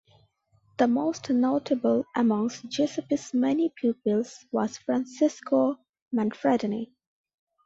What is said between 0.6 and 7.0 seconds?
The most notable amongst Giuseppe's many pupils was Francesco Manfredini.